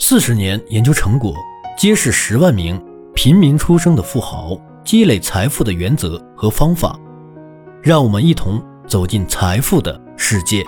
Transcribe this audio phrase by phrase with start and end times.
[0.00, 1.34] 四十年研究成果，
[1.76, 2.80] 揭示十万名
[3.16, 6.98] 平民出生的富豪积累财富的原则和方法。
[7.82, 10.64] 让我们一同走进财富的世界。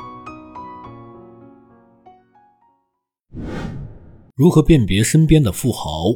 [4.34, 6.06] 如何辨别身边的富豪？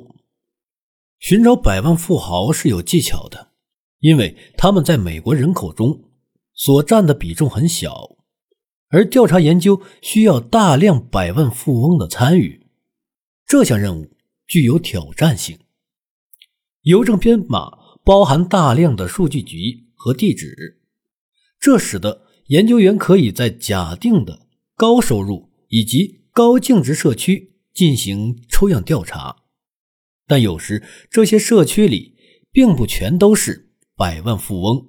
[1.20, 3.52] 寻找百万富豪是有技巧的，
[4.00, 6.00] 因为他们在美国人口中
[6.52, 8.16] 所占的比重很小，
[8.88, 12.63] 而调查研究需要大量百万富翁的参与。
[13.46, 14.16] 这项任务
[14.46, 15.58] 具有挑战性，
[16.82, 17.70] 邮政编码
[18.02, 20.80] 包含大量的数据集和地址，
[21.60, 29.36] 这使得研究员可以在假定的高收入以及高净值社区进行抽样调查。
[30.26, 32.16] 但有时这些社区里
[32.50, 34.88] 并不全都是百万富翁。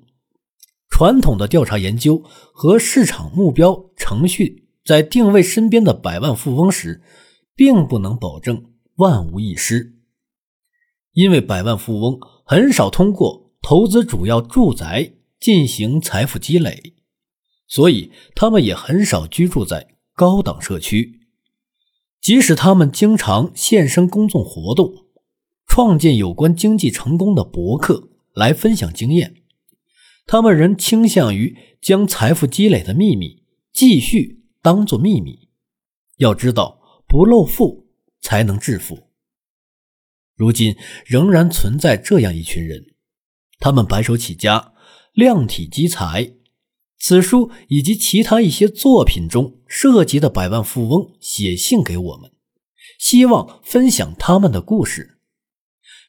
[0.89, 7.01] 传统的调查研究和市场目标程序在定位身边的百万富翁时。
[7.55, 9.95] 并不能保证万无一失，
[11.13, 16.95] 因为百万富翁很少通过投资主要住宅进行财富积累，
[17.65, 21.21] 所以他们也很少居住在高档社区。
[22.21, 25.05] 即使他们经常现身公众活动，
[25.65, 29.43] 创建有关经济成功的博客来分享经验，
[30.25, 35.47] 他们仍倾向于将财富积累的秘密继续当作秘密。
[36.17, 36.81] 要知道。
[37.07, 37.87] 不露富
[38.21, 39.09] 才能致富。
[40.35, 40.75] 如今
[41.05, 42.87] 仍然存在这样一群人，
[43.59, 44.73] 他们白手起家，
[45.13, 46.33] 量体积财。
[46.97, 52.31] 此书以及其他一些作品中涉及的百万富翁写信给我们，
[52.97, 55.19] 希望分享他们的故事。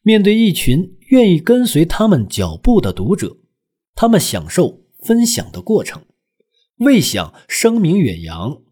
[0.02, 3.36] 面对一群愿意跟随他们脚步的读者，
[3.94, 6.04] 他们享受分享的过程，
[6.78, 8.62] 未想声名远扬。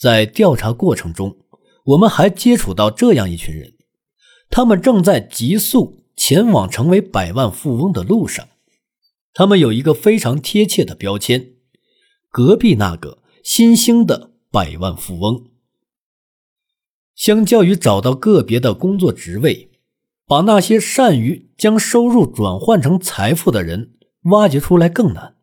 [0.00, 1.36] 在调查过程中，
[1.84, 3.74] 我们还接触到这样一群人，
[4.48, 8.48] 他们正在急速前往成为百万富翁的路上。
[9.34, 11.52] 他们有一个非常贴切的标签：
[12.30, 15.50] 隔壁那个新兴的百万富翁。
[17.14, 19.70] 相较于找到个别的工作职位，
[20.24, 23.98] 把那些善于将收入转换成财富的人
[24.30, 25.36] 挖掘出来更难。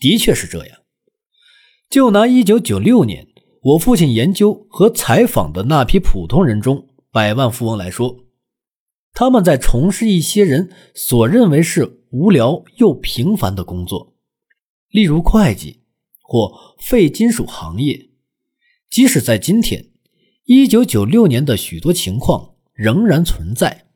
[0.00, 0.80] 的确是这样。
[1.88, 3.28] 就拿一九九六年。
[3.62, 8.24] 我父亲研究和采访的那批普通人中，百万富翁来说，
[9.12, 14.14] 他们在从事一些人所认为是无聊又平凡的工作，
[14.88, 15.82] 例如会计
[16.22, 18.08] 或废金属行业。
[18.88, 19.90] 即使在今天，
[20.46, 23.88] 一九九六年的许多情况仍然存在。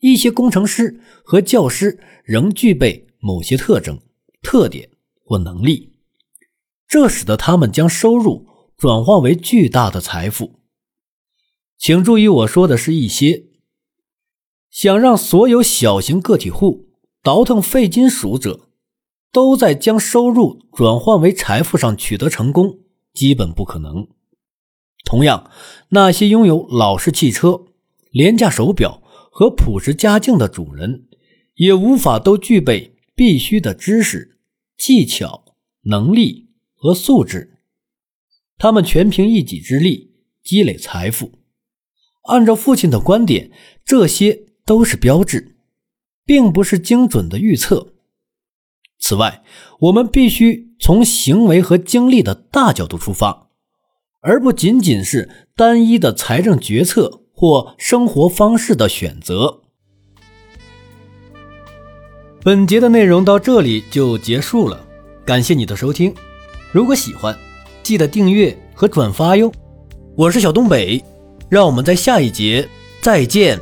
[0.00, 4.00] 一些工程师和教师仍具备某些特征、
[4.42, 4.90] 特点
[5.24, 5.92] 或能力，
[6.88, 8.55] 这使得他们将收入。
[8.76, 10.60] 转化为巨大的财富，
[11.78, 13.46] 请注意，我说的是一些
[14.70, 16.90] 想让所有小型个体户
[17.22, 18.68] 倒腾废金属者
[19.32, 22.80] 都在将收入转换为财富上取得成功，
[23.14, 24.08] 基本不可能。
[25.06, 25.50] 同样，
[25.88, 27.64] 那些拥有老式汽车、
[28.10, 31.06] 廉价手表和朴实家境的主人，
[31.54, 34.38] 也无法都具备必须的知识、
[34.76, 35.44] 技巧、
[35.84, 37.54] 能力和素质。
[38.58, 41.32] 他们全凭一己之力积累财富。
[42.28, 43.50] 按照父亲的观点，
[43.84, 45.56] 这些都是标志，
[46.24, 47.94] 并不是精准的预测。
[48.98, 49.44] 此外，
[49.80, 53.50] 我们必须从行为和经历的大角度出发，
[54.20, 59.62] 而不仅仅是单一的财政决策或生活方式的选择。
[62.42, 64.84] 本节的内容到这里就结束了，
[65.24, 66.14] 感谢你的收听。
[66.72, 67.36] 如果喜欢，
[67.86, 69.52] 记得订阅和转发哟！
[70.16, 71.00] 我是小东北，
[71.48, 72.68] 让我们在下一节
[73.00, 73.60] 再见。